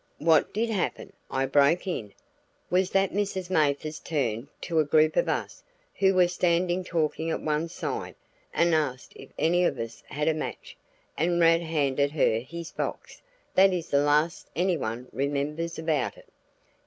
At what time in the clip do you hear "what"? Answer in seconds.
0.17-0.51